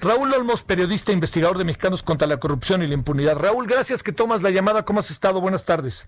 [0.00, 3.36] Raúl Olmos, periodista e investigador de Mexicanos contra la Corrupción y la Impunidad.
[3.36, 4.84] Raúl, gracias que tomas la llamada.
[4.84, 5.42] ¿Cómo has estado?
[5.42, 6.06] Buenas tardes.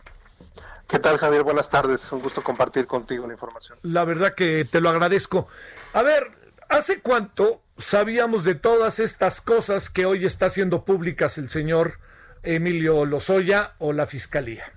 [0.89, 1.43] ¿Qué tal, Javier?
[1.43, 2.11] Buenas tardes.
[2.11, 3.79] Un gusto compartir contigo la información.
[3.83, 5.47] La verdad que te lo agradezco.
[5.93, 6.31] A ver,
[6.71, 11.99] ¿hace cuánto sabíamos de todas estas cosas que hoy está haciendo públicas el señor
[12.43, 14.73] Emilio Lozoya o la Fiscalía?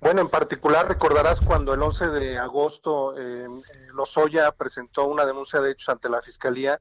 [0.00, 3.46] Bueno, en particular recordarás cuando el 11 de agosto eh,
[3.94, 6.80] Lozoya presentó una denuncia de hechos ante la Fiscalía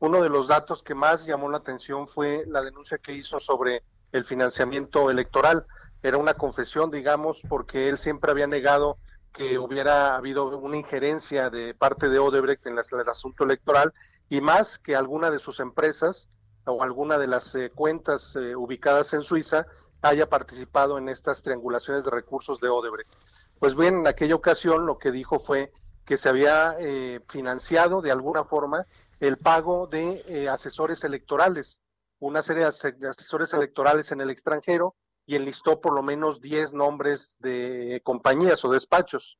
[0.00, 3.82] uno de los datos que más llamó la atención fue la denuncia que hizo sobre
[4.12, 5.66] el financiamiento electoral.
[6.02, 8.96] Era una confesión, digamos, porque él siempre había negado
[9.32, 13.92] que hubiera habido una injerencia de parte de Odebrecht en, el asunto electoral
[14.28, 16.28] y más que alguna de sus empresas
[16.64, 19.66] o alguna de las eh, cuentas eh, ubicadas en Suiza
[20.02, 23.12] haya participado en estas triangulaciones de recursos de Odebrecht.
[23.58, 25.72] Pues bien, en aquella ocasión lo que dijo fue
[26.06, 28.86] que se había eh, financiado de alguna forma
[29.20, 31.82] el pago de eh, asesores electorales,
[32.18, 37.36] una serie de asesores electorales en el extranjero y enlistó por lo menos 10 nombres
[37.38, 39.38] de compañías o despachos.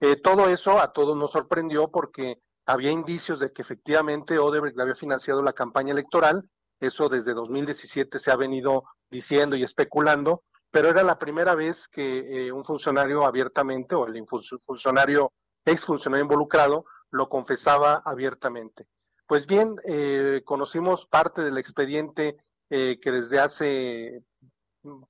[0.00, 4.94] Eh, todo eso a todos nos sorprendió porque había indicios de que efectivamente Odebrecht había
[4.94, 6.48] financiado la campaña electoral,
[6.80, 12.46] eso desde 2017 se ha venido diciendo y especulando, pero era la primera vez que
[12.46, 14.24] eh, un funcionario abiertamente o el
[14.64, 15.32] funcionario,
[15.64, 18.86] ex funcionario involucrado, lo confesaba abiertamente.
[19.28, 22.38] Pues bien, eh, conocimos parte del expediente
[22.70, 24.22] eh, que desde hace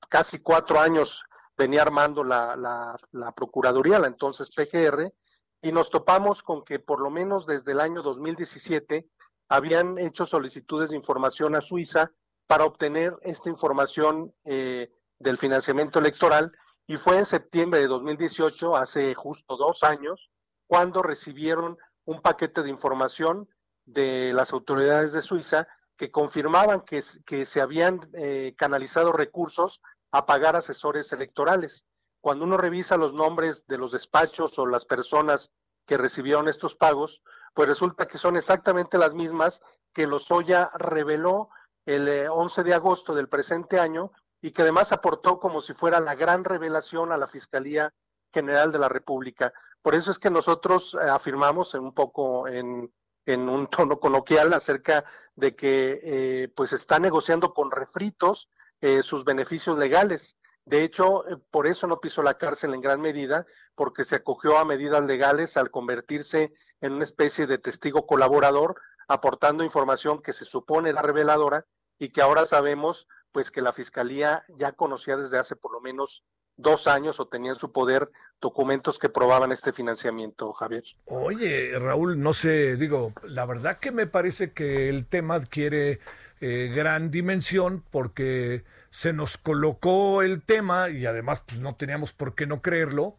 [0.08, 1.24] casi cuatro años
[1.56, 5.14] venía armando la, la, Procuraduría, la entonces PGR,
[5.62, 9.08] y nos topamos con que por lo menos desde el año 2017
[9.51, 12.11] habían hecho solicitudes de información a Suiza
[12.48, 14.90] para obtener esta información eh,
[15.20, 16.50] del financiamiento electoral
[16.89, 20.29] y fue en septiembre de 2018, hace justo dos años,
[20.67, 23.48] cuando recibieron un paquete de información
[23.88, 25.66] de las autoridades de Suiza
[25.96, 29.80] que confirmaban que, que se habían eh, canalizado recursos
[30.12, 31.86] a pagar asesores electorales.
[32.20, 35.50] Cuando uno revisa los nombres de los despachos o las personas
[35.86, 37.22] que recibieron estos pagos,
[37.54, 39.60] pues resulta que son exactamente las mismas
[39.92, 41.48] que Lozoya reveló
[41.86, 44.12] el 11 eh, de agosto del presente año
[44.42, 47.92] y que además aportó como si fuera la gran revelación a la Fiscalía
[48.32, 49.52] General de la República.
[49.80, 52.92] Por eso es que nosotros eh, afirmamos un poco en,
[53.28, 55.05] en un tono coloquial acerca
[55.36, 58.48] de que eh, pues está negociando con refritos
[58.80, 60.39] eh, sus beneficios legales.
[60.64, 63.44] De hecho, eh, por eso no pisó la cárcel en gran medida,
[63.74, 69.62] porque se acogió a medidas legales al convertirse en una especie de testigo colaborador, aportando
[69.62, 71.67] información que se supone era reveladora
[71.98, 76.24] y que ahora sabemos pues que la fiscalía ya conocía desde hace por lo menos
[76.58, 78.11] dos años o tenía en su poder
[78.41, 80.85] documentos que probaban este financiamiento, Javier.
[81.07, 86.01] Oye, Raúl, no sé, digo, la verdad que me parece que el tema adquiere
[86.41, 92.35] eh, gran dimensión porque se nos colocó el tema y además pues no teníamos por
[92.35, 93.17] qué no creerlo,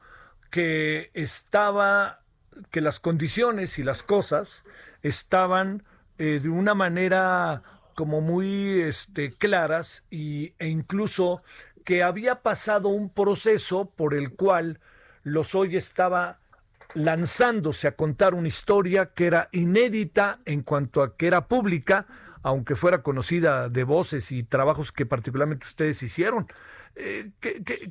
[0.51, 2.21] que estaba,
[2.71, 4.63] que las condiciones y las cosas
[5.01, 5.83] estaban
[6.17, 7.63] eh, de una manera
[7.99, 11.43] como muy este, claras y, e incluso
[11.83, 14.79] que había pasado un proceso por el cual
[15.23, 16.39] Lozoya estaba
[16.93, 22.07] lanzándose a contar una historia que era inédita en cuanto a que era pública,
[22.41, 26.47] aunque fuera conocida de voces y trabajos que particularmente ustedes hicieron.
[26.95, 27.31] Eh,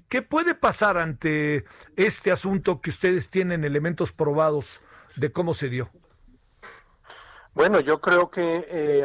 [0.09, 1.65] ¿qué, puede pasar ante
[1.97, 4.81] este asunto que ustedes tienen elementos probados
[5.17, 5.89] de cómo se dio?
[7.55, 9.05] Bueno, yo creo que eh,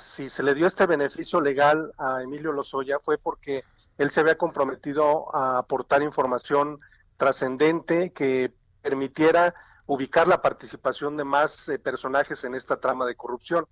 [0.00, 3.64] si se le dio este beneficio legal a Emilio Lozoya fue porque
[3.98, 6.80] él se había comprometido a aportar información
[7.16, 8.52] trascendente que
[8.82, 9.54] permitiera
[9.86, 13.66] ubicar la participación de más eh, personajes en esta trama de corrupción.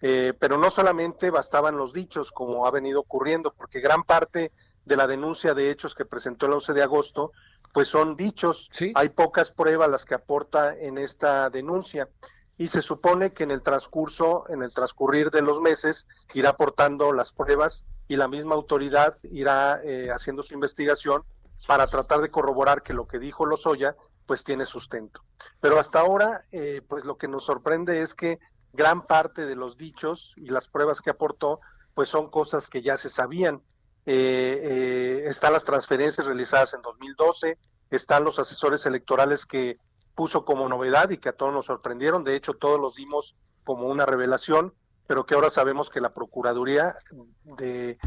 [0.00, 4.52] Eh, pero no solamente bastaban los dichos, como ha venido ocurriendo, porque gran parte
[4.84, 7.32] de la denuncia de hechos que presentó el 11 de agosto,
[7.72, 8.70] pues son dichos.
[8.94, 12.08] Hay pocas pruebas las que aporta en esta denuncia
[12.56, 17.12] y se supone que en el transcurso, en el transcurrir de los meses, irá aportando
[17.12, 21.22] las pruebas y la misma autoridad irá eh, haciendo su investigación
[21.66, 23.94] para tratar de corroborar que lo que dijo Lozoya
[24.26, 25.22] pues tiene sustento.
[25.60, 28.38] Pero hasta ahora, eh, pues lo que nos sorprende es que
[28.72, 31.60] gran parte de los dichos y las pruebas que aportó,
[31.94, 33.62] pues son cosas que ya se sabían.
[34.06, 37.58] Eh, eh, están las transferencias realizadas en 2012,
[37.90, 39.78] están los asesores electorales que
[40.14, 43.34] puso como novedad y que a todos nos sorprendieron, de hecho todos los dimos
[43.64, 44.74] como una revelación,
[45.08, 46.94] pero que ahora sabemos que la Procuraduría
[47.42, 47.98] de,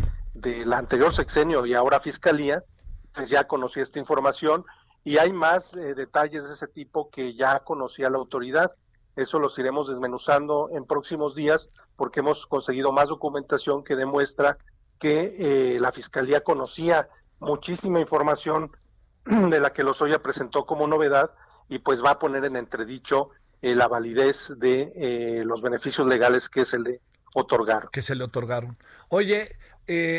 [0.65, 2.63] la anterior sexenio y ahora Fiscalía,
[3.11, 4.63] pues ya conocía esta información
[5.03, 8.73] y hay más eh, detalles de ese tipo que ya conocía la autoridad.
[9.15, 14.59] Eso los iremos desmenuzando en próximos días porque hemos conseguido más documentación que demuestra
[14.99, 17.09] que eh, la Fiscalía conocía
[17.39, 18.71] muchísima información
[19.25, 21.31] de la que Lozoya presentó como novedad
[21.67, 23.31] y pues va a poner en entredicho
[23.61, 27.01] eh, la validez de eh, los beneficios legales que se le
[27.33, 27.89] otorgaron.
[27.91, 28.77] Que se le otorgaron.
[29.09, 29.55] Oye,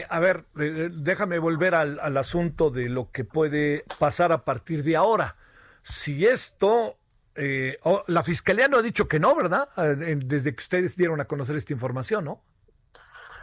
[0.08, 4.96] a ver, déjame volver al, al asunto de lo que puede pasar a partir de
[4.96, 5.36] ahora.
[5.82, 6.98] Si esto
[7.34, 9.68] eh, oh, la fiscalía no ha dicho que no, ¿verdad?
[9.76, 12.42] Eh, desde que ustedes dieron a conocer esta información, ¿no?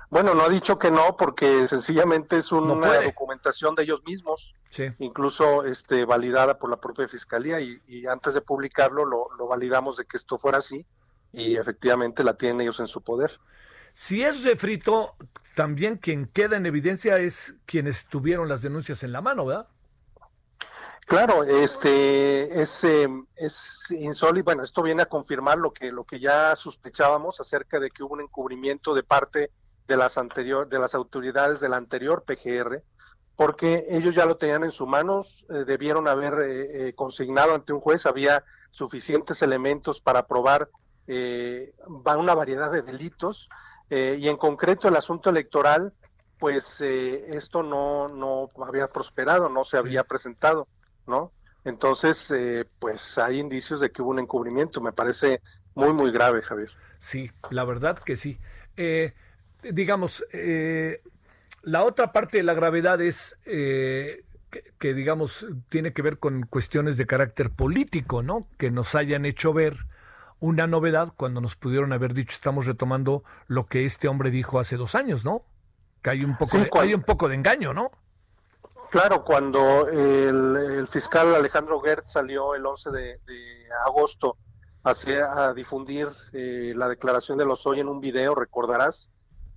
[0.09, 4.55] Bueno, no ha dicho que no porque sencillamente es una documentación de ellos mismos,
[4.97, 10.05] incluso este, validada por la propia fiscalía y, antes de publicarlo lo, lo, validamos de
[10.05, 10.85] que esto fuera así
[11.31, 13.39] y efectivamente la tienen ellos en su poder.
[13.93, 15.15] Si es refrito,
[15.55, 19.67] también quien queda en evidencia es quienes tuvieron las denuncias en la mano, ¿verdad?
[21.05, 24.45] Claro, este es, em, es insólito.
[24.45, 28.13] Bueno, esto viene a confirmar lo que lo que ya sospechábamos acerca de que hubo
[28.13, 29.51] un encubrimiento de parte
[29.89, 32.81] de las anterior de las autoridades del anterior PGR,
[33.35, 37.73] porque ellos ya lo tenían en sus manos, eh, debieron haber eh, eh, consignado ante
[37.73, 40.69] un juez, había suficientes elementos para probar
[41.07, 43.49] una variedad de delitos
[43.89, 45.91] y en concreto el asunto electoral,
[46.37, 50.67] pues esto no no había prosperado, no se había presentado.
[51.07, 51.31] ¿no?
[51.65, 54.79] Entonces, eh, pues hay indicios de que hubo un encubrimiento.
[54.79, 55.41] Me parece
[55.75, 56.71] muy, muy grave, Javier.
[56.97, 58.39] Sí, la verdad que sí.
[58.77, 59.13] Eh,
[59.63, 61.01] digamos, eh,
[61.63, 64.23] la otra parte de la gravedad es que,
[64.79, 68.41] que, digamos, tiene que ver con cuestiones de carácter político, ¿no?
[68.57, 69.85] Que nos hayan hecho ver
[70.39, 74.77] una novedad cuando nos pudieron haber dicho estamos retomando lo que este hombre dijo hace
[74.77, 75.43] dos años, ¿no?
[76.01, 77.91] Que hay un poco, de, hay un poco de engaño, ¿no?
[78.89, 83.19] Claro, cuando el, fiscal Alejandro Gertz salió el 11 de,
[83.85, 84.37] agosto
[84.83, 89.09] a difundir eh, la declaración de los hoy en un video, recordarás,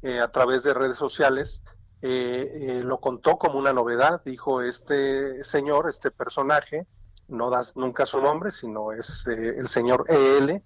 [0.02, 1.62] eh, a través de redes sociales,
[2.02, 4.22] eh, lo contó como una novedad.
[4.24, 6.86] Dijo este señor, este personaje,
[7.28, 10.62] no das nunca su nombre, sino es el señor EL,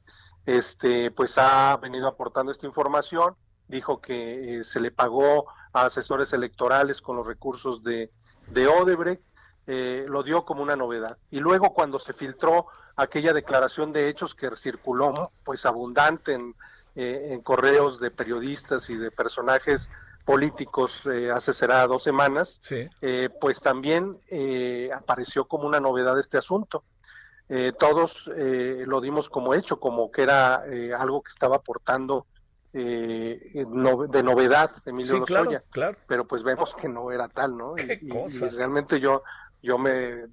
[0.46, 3.36] este, pues ha venido aportando esta información.
[3.68, 8.10] Dijo que se le pagó a asesores electorales con los recursos de
[8.48, 9.22] de Odebrecht,
[9.66, 11.18] eh, lo dio como una novedad.
[11.30, 16.54] Y luego cuando se filtró aquella declaración de hechos que circuló pues abundante en,
[16.96, 19.88] eh, en correos de periodistas y de personajes
[20.24, 22.60] políticos eh, hace será dos semanas,
[23.40, 24.18] pues también
[24.92, 26.82] apareció como una novedad este asunto.
[27.78, 30.64] todos lo dimos como hecho, como que era
[30.98, 32.26] algo que estaba aportando
[32.78, 33.64] eh,
[34.10, 35.64] de novedad Emilio Lozoya,
[36.06, 37.74] pero pues vemos que no era tal, ¿no?
[37.78, 38.10] Y,
[38.54, 39.22] realmente yo,
[39.62, 40.26] yo me,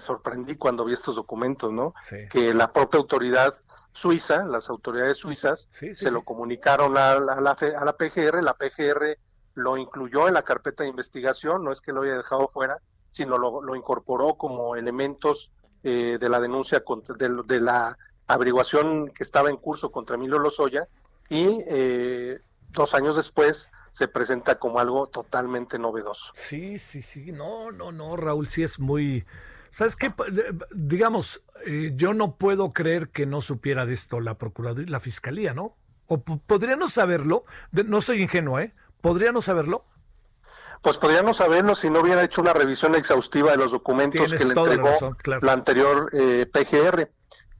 [0.00, 1.94] sorprendí cuando vi estos documentos, ¿no?
[2.30, 3.54] Que la propia autoridad
[3.96, 9.18] suiza, las autoridades suizas, se lo comunicaron a, la, a la PGR, la PGR
[9.54, 12.78] lo incluyó en la carpeta de investigación, no es que lo haya dejado fuera,
[13.10, 15.50] sino lo, incorporó como elementos
[15.82, 20.38] eh, de la denuncia contra, de, de, la averiguación que estaba en curso contra Emilio
[20.38, 20.86] Lozoya
[21.30, 22.38] y eh,
[22.68, 26.32] dos años después se presenta como algo totalmente novedoso.
[26.34, 29.24] Sí, sí, sí, no, no, no, Raúl, sí es muy...
[29.70, 30.12] ¿Sabes qué?
[30.72, 35.00] Digamos, eh, yo no puedo creer que no supiera de esto la Procuraduría y la
[35.00, 35.76] Fiscalía, ¿no?
[36.06, 37.44] ¿O podría no saberlo?
[37.72, 38.74] no soy ingenuo, ¿eh?
[39.00, 39.84] ¿Podría no saberlo?
[40.82, 44.44] Pues podría no saberlo si no hubiera hecho una revisión exhaustiva de los documentos que
[44.44, 47.10] le entregó la, anterior eh, PGR,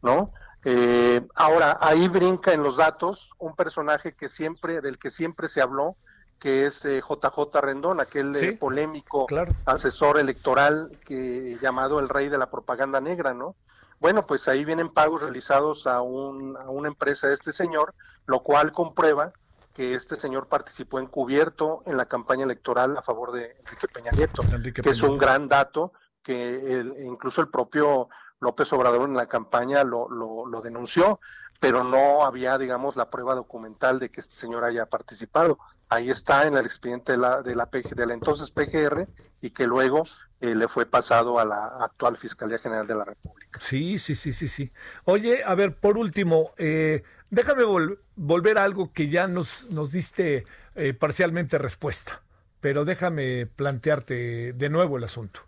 [0.03, 0.33] ¿no?
[0.65, 5.61] Eh, ahora, ahí brinca en los datos un personaje que siempre, del que siempre se
[5.61, 5.97] habló,
[6.39, 9.27] que es JJ eh, Rendón, aquel eh, polémico
[9.65, 13.57] asesor electoral que llamado el rey de la propaganda negra, ¿no?
[13.99, 17.95] Bueno, pues ahí vienen pagos realizados a, un, a una empresa de este señor,
[18.27, 19.33] lo cual comprueba
[19.73, 24.43] que este señor participó encubierto en la campaña electoral a favor de Enrique Peña Nieto,
[24.83, 28.09] que es un gran dato que incluso el propio
[28.41, 31.21] López Obrador en la campaña lo, lo, denunció,
[31.61, 35.59] pero no había, digamos, la prueba documental de que este señor haya participado.
[35.89, 37.69] Ahí está en el expediente de la,
[38.13, 39.07] entonces PGR
[39.41, 40.03] y que luego
[40.41, 43.61] eh, le fue pasado a la actual Fiscalía General de la República.
[43.61, 44.73] Sí, sí, sí, sí, sí.
[45.05, 47.63] Oye, a ver, por último, eh, déjame
[48.17, 52.21] volver a algo que ya nos, nos diste eh, parcialmente respuesta,
[52.61, 55.46] pero déjame plantearte de nuevo el asunto.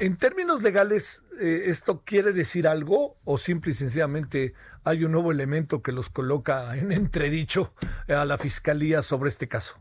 [0.00, 5.82] En términos legales, ¿esto quiere decir algo o simple y sencillamente hay un nuevo elemento
[5.82, 7.72] que los coloca en entredicho
[8.08, 9.76] a la Fiscalía sobre este caso?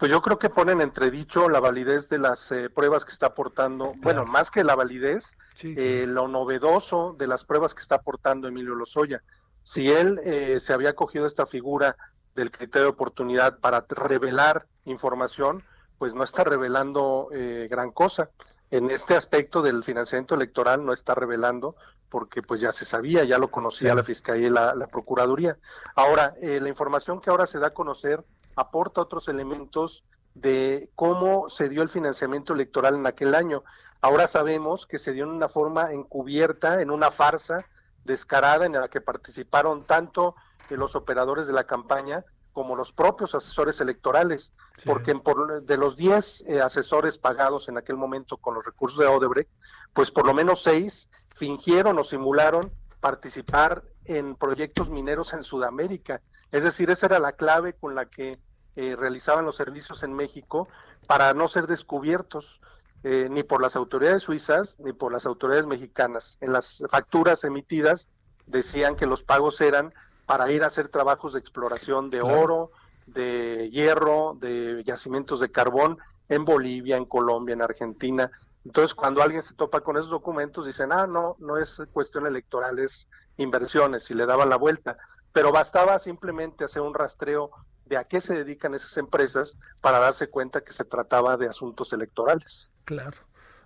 [0.00, 3.92] Pues yo creo que ponen entredicho la validez de las eh, pruebas que está aportando,
[3.98, 8.74] bueno, más que la validez, eh, lo novedoso de las pruebas que está aportando Emilio
[8.74, 9.22] Lozoya.
[9.62, 11.96] Si él eh, se había cogido esta figura
[12.34, 15.64] del criterio de oportunidad para revelar información,
[15.98, 17.28] pues no está revelando
[17.68, 18.30] gran cosa.
[18.70, 21.76] En este aspecto del financiamiento electoral no está revelando
[22.08, 25.58] porque pues ya se sabía, ya lo conocía la Fiscalía y la, la Procuraduría.
[25.94, 28.24] Ahora, la información que ahora se da a conocer
[28.56, 33.64] aporta otros elementos de cómo se dio el financiamiento electoral en aquel año.
[34.00, 37.64] Ahora sabemos que se dio en una forma encubierta, en una farsa
[38.04, 40.34] descarada en la que participaron tanto
[40.70, 44.52] los operadores de la campaña como los propios asesores electorales,
[44.84, 49.06] porque por, de los 10 eh, asesores pagados en aquel momento con los recursos de
[49.06, 49.50] Odebrecht,
[49.92, 56.20] pues por lo menos seis fingieron o simularon participar en proyectos mineros en Sudamérica.
[56.50, 58.32] Es decir, esa era la clave con la que
[58.76, 60.68] eh, realizaban los servicios en México
[61.06, 62.60] para no ser descubiertos
[63.02, 66.36] eh, ni por las autoridades suizas ni por las autoridades mexicanas.
[66.40, 68.08] En las facturas emitidas
[68.46, 69.94] decían que los pagos eran
[70.30, 72.70] para ir a hacer trabajos de exploración de oro,
[73.04, 78.30] de hierro, de yacimientos de carbón en Bolivia, en Colombia, en Argentina.
[78.64, 82.78] Entonces, cuando alguien se topa con esos documentos, dicen, ah, no, no es cuestión electoral,
[82.78, 83.08] es
[83.38, 84.98] inversiones, y le daban la vuelta.
[85.32, 87.50] Pero bastaba simplemente hacer un rastreo
[87.86, 91.92] de a qué se dedican esas empresas para darse cuenta que se trataba de asuntos
[91.92, 92.70] electorales.
[92.84, 93.18] Claro.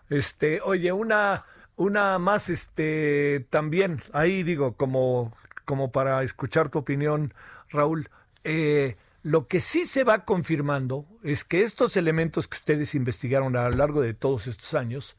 [0.09, 1.45] Este, oye, una
[1.77, 5.33] una más este también ahí digo como
[5.65, 7.33] como para escuchar tu opinión,
[7.71, 8.11] Raúl.
[8.45, 13.69] Eh, lo que sí se va confirmando es que estos elementos que ustedes investigaron a
[13.71, 15.17] lo largo de todos estos años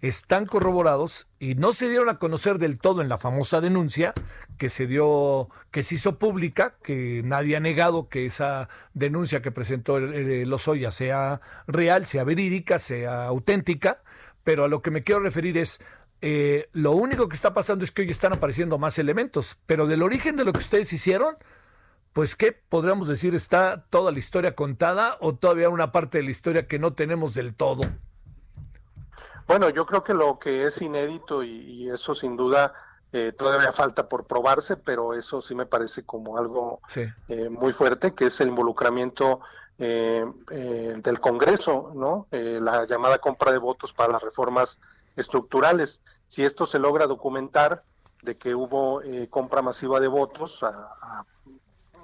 [0.00, 4.12] están corroborados y no se dieron a conocer del todo en la famosa denuncia
[4.58, 9.50] que se dio, que se hizo pública, que nadie ha negado que esa denuncia que
[9.50, 14.02] presentó Lozoya sea real, sea verídica, sea auténtica,
[14.42, 15.80] pero a lo que me quiero referir es,
[16.26, 20.02] eh, lo único que está pasando es que hoy están apareciendo más elementos, pero del
[20.02, 21.36] origen de lo que ustedes hicieron,
[22.14, 26.30] pues qué podríamos decir, está toda la historia contada o todavía una parte de la
[26.30, 27.82] historia que no tenemos del todo.
[29.46, 32.72] Bueno, yo creo que lo que es inédito y, eso sin duda
[33.12, 36.80] eh, todavía falta por probarse, pero eso sí me parece como algo
[37.28, 39.40] eh, muy fuerte, que es el involucramiento
[39.78, 42.28] eh, del Congreso, ¿no?
[42.30, 44.78] la llamada compra de votos para las reformas
[45.16, 46.00] estructurales.
[46.28, 47.84] Si esto se logra documentar
[48.22, 51.24] de que hubo compra masiva de votos a,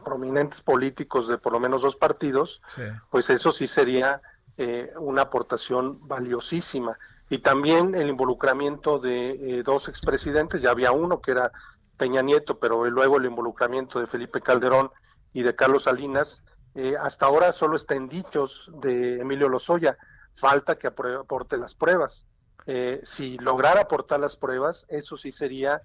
[0.05, 2.63] prominentes políticos de por lo menos dos partidos,
[3.11, 4.21] pues eso sí sería
[4.99, 6.99] una aportación valiosísima.
[7.31, 11.53] Y también el involucramiento de eh, dos expresidentes, ya había uno que era
[11.97, 14.91] Peña Nieto, pero luego el involucramiento de Felipe Calderón
[15.33, 16.43] y de Carlos Salinas,
[16.75, 19.97] eh, hasta ahora solo está en dichos de Emilio Lozoya,
[20.35, 22.27] falta que aporte las pruebas.
[22.67, 25.83] Eh, si lograra aportar las pruebas, eso sí sería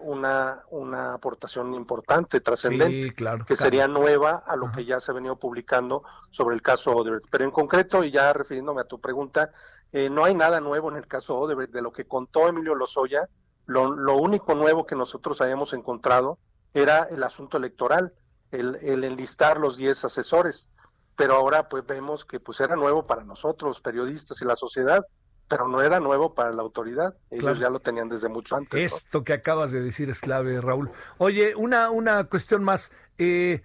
[0.00, 3.14] una, una aportación importante, trascendente,
[3.46, 7.28] que sería nueva a lo que ya se ha venido publicando sobre el caso Odebrecht.
[7.30, 9.50] Pero en concreto, y ya refiriéndome a tu pregunta,
[9.92, 13.28] eh, no hay nada nuevo en el caso de, de lo que contó Emilio Lozoya.
[13.66, 16.38] Lo, lo, único nuevo que nosotros habíamos encontrado
[16.74, 18.12] era el asunto electoral,
[18.50, 20.68] el, el enlistar los 10 asesores.
[21.16, 25.06] Pero ahora pues vemos que pues era nuevo para nosotros, periodistas y la sociedad,
[25.48, 27.16] pero no era nuevo para la autoridad.
[27.30, 28.92] Ellos ya lo tenían desde mucho antes.
[28.92, 30.90] Esto que acabas de decir es clave, Raúl.
[31.18, 32.92] Oye, una, una cuestión más.
[33.18, 33.62] Eh,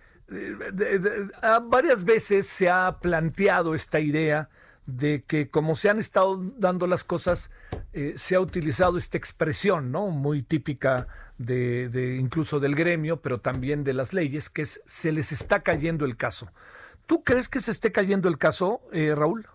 [1.64, 4.50] varias veces se ha planteado esta idea
[4.86, 7.52] de que como se han estado dando las cosas,
[7.94, 10.08] eh, se ha utilizado esta expresión, ¿no?
[10.08, 11.08] Muy típica
[11.38, 16.06] de, incluso del gremio, pero también de las leyes, que es se les está cayendo
[16.06, 16.50] el caso.
[17.06, 19.48] ¿Tú crees que se esté cayendo el caso, eh, Raúl?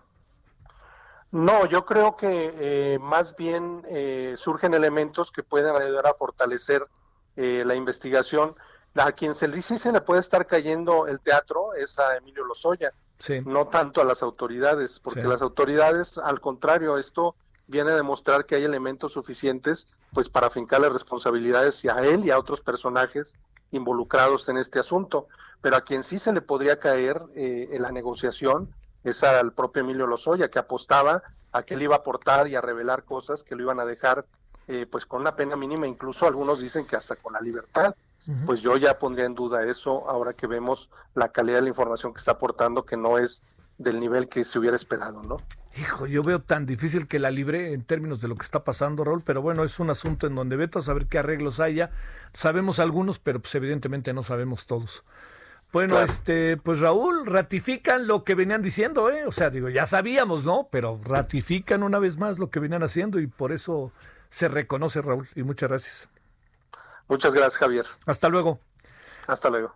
[1.31, 3.83] No, yo creo que eh, más bien
[4.37, 6.85] surgen elementos que pueden ayudar a fortalecer
[7.35, 8.55] la investigación.
[8.95, 12.45] A quien se le, sí se le puede estar cayendo el teatro es a Emilio
[12.45, 12.91] Lozoya
[13.45, 17.35] no tanto a las autoridades, porque las autoridades, al contrario, esto
[17.67, 22.39] viene a demostrar que hay elementos suficientes pues para fincarle responsabilidades a él y a
[22.39, 23.35] otros personajes
[23.71, 25.27] involucrados en este asunto.
[25.61, 28.73] Pero a quien sí se le podría caer eh, en la negociación
[29.09, 32.61] es al propio Emilio Lozoya, que apostaba a que él iba a aportar y a
[32.61, 34.25] revelar cosas que lo iban a dejar
[34.67, 37.95] eh, pues con una pena mínima, incluso algunos dicen que hasta con la libertad.
[38.45, 42.13] Pues yo ya pondría en duda eso ahora que vemos la calidad de la información
[42.13, 43.41] que está aportando, que no es
[43.77, 45.37] del nivel que se hubiera esperado, ¿no?
[45.77, 49.05] Hijo, yo veo tan difícil que la libre en términos de lo que está pasando,
[49.05, 51.91] Raúl, pero bueno, es un asunto en donde veto a saber qué arreglos haya.
[52.33, 55.05] Sabemos algunos, pero pues evidentemente no sabemos todos.
[55.71, 59.25] Bueno, este, pues Raúl, ratifican lo que venían diciendo, ¿eh?
[59.25, 60.69] O sea, digo, ya sabíamos, ¿no?
[60.71, 63.91] Pero ratifican una vez más lo que venían haciendo y por eso
[64.29, 65.27] se reconoce, Raúl.
[65.35, 66.09] Y muchas gracias.
[67.07, 67.85] Muchas gracias, Javier.
[68.05, 68.59] Hasta luego.
[69.27, 69.75] Hasta luego.